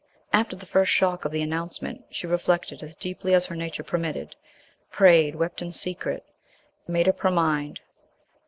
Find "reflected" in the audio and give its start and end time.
2.25-2.81